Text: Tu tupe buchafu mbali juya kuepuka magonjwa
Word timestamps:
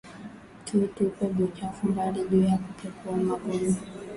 Tu 0.65 0.87
tupe 0.95 1.23
buchafu 1.35 1.87
mbali 1.87 2.23
juya 2.29 2.57
kuepuka 2.81 3.11
magonjwa 3.11 3.73